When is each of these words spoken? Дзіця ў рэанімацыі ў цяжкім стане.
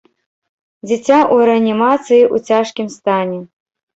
Дзіця 0.87 1.17
ў 1.17 1.35
рэанімацыі 1.49 2.21
ў 2.33 2.53
цяжкім 2.53 2.87
стане. 2.97 3.37